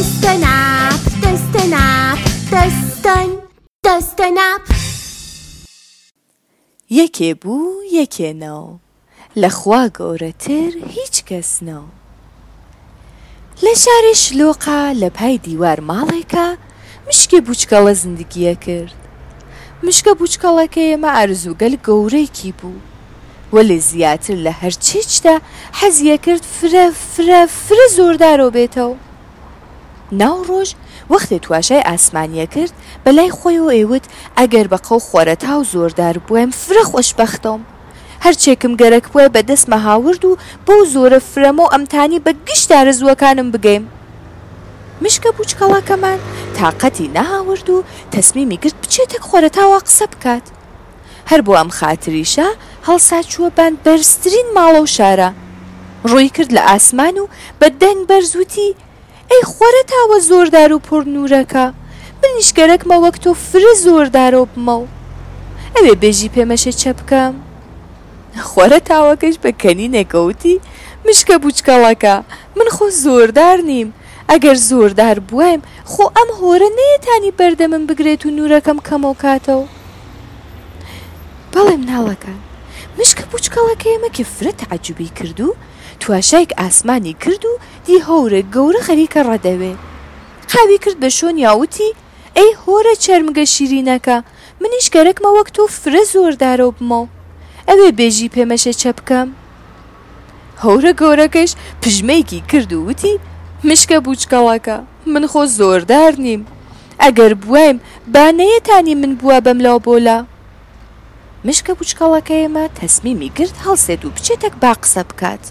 [0.00, 2.18] Dustin up, Dustin up,
[2.52, 3.30] Dustin,
[3.86, 4.62] Dustin up.
[7.00, 8.72] یەکێ بوو یەکێنەوە
[9.40, 11.92] لە خوا گەورەتر هیچ کەس نەوە
[13.64, 16.46] لە شاری شلۆقا لە پای دیوار ماڵێکە
[17.08, 18.96] مشکی بچکەڵە زندگیە کرد
[19.86, 22.78] مشکە بچکەڵەکە ئێمە ئارزوگەل گەورەیکی بوو
[23.54, 25.34] وەلێ زیاتر لە هەرچیچدا
[25.80, 28.96] حەزیە کرد فرە فرە فرە زۆردارۆ بێتەوە
[30.18, 30.68] ناو ڕۆژ
[31.12, 32.72] وەختێ تواشای ئاسمانیە کرد
[33.04, 34.04] بەلای خۆی و ئێوت
[34.38, 37.62] ئەگەر بە قەو خۆرە تاو زۆردار بووم فرە خۆشببختەوم
[38.24, 43.48] هەرچێکم گەرەک بووە بە دەستمە هاورد و بۆ زۆرە فرەمە و ئەمتانی بە گشتارە زووەکانم
[43.54, 43.84] بگەیم
[45.02, 46.20] مشکە بچکەڵاکەمان
[46.56, 50.44] تااقەتی ناهاورد و تەسمیمی کرد بچێتێک خۆرە تاوا قسە بکات
[51.30, 52.48] هەر بۆ ئەم خاتریشە
[52.88, 55.30] هەڵسا چووە بان بەرزترین ماڵە و شارە
[56.10, 57.24] ڕووی کرد لە ئاسمان و
[57.60, 58.68] بە دەنگ بەرزوتی
[59.30, 61.64] ئەی خۆرە تاوە زۆردار و پڕنوورەکە
[62.20, 64.86] من نیشگەرەکمە وەک تۆ فرە زۆردارۆ بمە و
[65.74, 67.34] ئەوێ بێژی پێمەشە چە بکەم
[68.48, 70.54] خۆرە تاوەکەش بەکەنی نەکەوتی
[71.06, 72.14] مشکە بچکەڵەکە
[72.56, 73.88] من خۆ زۆردار نیم
[74.30, 79.66] ئەگەر زۆردار بوایم خۆ ئەم هۆرە نەیەتانی بەردە من بگرێت و نورەکەم کەمەوە کاتەوە
[81.52, 82.38] بەڵێم ناڵەکان
[82.98, 85.48] مشکە بچکەڵەکە ئێمە کفرەت عجوبی کردو
[86.04, 87.52] تواشایك ئاسمانی کرد و
[87.86, 89.72] دی هەورە گەورە خەریکە ڕەدەوێ
[90.52, 91.90] قاوی کرد بە شۆن یاوتی
[92.38, 94.16] ئەی هۆرە چەرمگە شیرینەکە
[94.62, 97.06] منیش گەرەکمە وەک تۆ فرە زۆردارۆ بمەوە
[97.68, 99.28] ئەوێ بێژی پێمەشە چە بکەم
[100.62, 101.50] هەورە گەورەکەش
[101.82, 103.14] پژمێکی کرد و وتی
[103.68, 104.76] مشکە بوچکەڵەکە
[105.12, 106.42] من خۆ زۆردار نیم
[107.02, 107.76] ئەگەر بوایم
[108.14, 110.18] بانەیەتانی من بووە بەم لاو بۆلا
[111.46, 115.44] مشکە بچکەڵەکەیمە تەسمیمی گرت هەڵسێت و بچێتێک با قسە بکات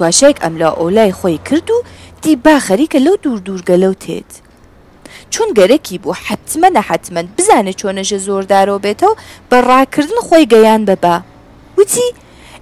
[0.00, 1.76] تواشەیەک ئەملا ئۆلای خۆی کرد و
[2.22, 4.30] دی با خەریکە لەو دوور دوورگە لەو تێت
[5.32, 9.12] چون گەرەکی بوو حتممە نەحتمەند بزانێت چۆنەژە زۆردارەوە بێتەوە
[9.50, 11.16] بە ڕاکردن خۆی گەیان بەبا
[11.78, 12.08] وتی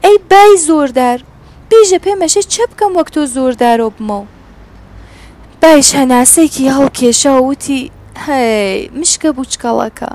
[0.04, 1.19] ئەی بای زۆردار
[1.71, 4.27] بێژە پێمەشە چە بکەم وەک تۆ زۆردارۆ بمەوە
[5.62, 7.81] باش هەناسێکی هەڵ کێشەوە وتی
[8.27, 8.47] هی
[9.00, 10.10] مشکە بچکەڵەکە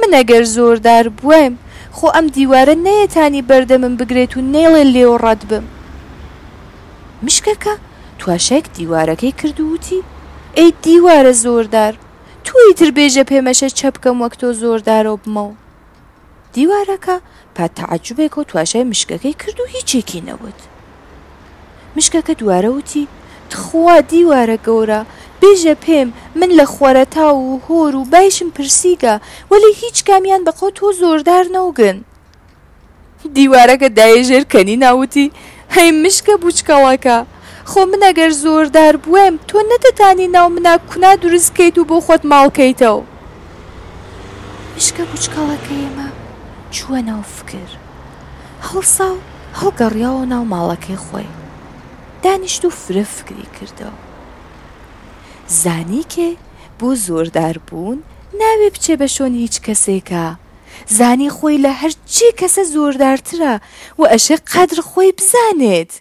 [0.00, 1.52] من ئەگەر زۆردار بووم
[1.96, 5.66] خۆ ئەم دیوارە نەیەتانی بەردە من بگرێت و نێڵێ لێوە ڕەت بم
[7.26, 7.74] مشکەکە
[8.20, 10.04] تواشەیەک دیوارەکەی کرد وتی
[10.58, 11.94] ئەی دیوارە زۆردار
[12.46, 15.54] توی تر بێژە پێمەشە چە بکەم وەک تۆ زۆردارۆ بمەوە
[16.54, 17.16] دیوارەکە
[17.56, 20.60] پاتەعجوبێک و تواشای مشکەکەی کرد و هیچێکی نەوت
[21.96, 23.04] مشکەکە دووارە وتی
[23.50, 25.00] تخوا دیوارە گەورە
[25.42, 26.08] بێژە پێم
[26.40, 29.14] من لە خوارەتا و هۆر و بایشم پرسیگە
[29.52, 31.98] وەلی هیچ کامیان بەخۆ تۆ زۆردار نەوگن
[33.36, 35.32] دیوارەکە دایەژێر کەنی ناوتی
[35.76, 37.18] هەی مشکە بچکەوەکە
[37.70, 43.02] خۆ من ئەگەر زۆردار بووم تۆ نەدەتانی ناو منە کونا دروستکەیت و بۆ خۆت ماڵکەیتەوە
[44.74, 46.08] مشکە بچکەڵەکە ئێمە
[46.74, 47.70] چووە ناو فکر
[48.68, 49.24] هەڵسا و
[49.60, 51.28] هەڵگەڕیاوە ناو ماڵەکەی خۆی
[52.24, 53.98] دانیشت و فرە فکری کردەوە
[55.62, 56.30] زانی کێ
[56.78, 57.98] بۆ زۆردار بوون
[58.40, 60.24] ناوێ بچێ بە شۆن هیچ کەسێکە
[60.96, 63.54] زانی خۆی لە هەرچی کەسە زۆردارترە
[63.98, 65.92] و ئەشێ قەدر خۆی بزانێت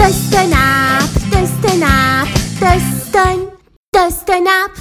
[0.00, 2.30] دەستە ناپ دەستە ناپ
[2.62, 3.38] دەستن
[3.94, 4.72] دەستە ناپ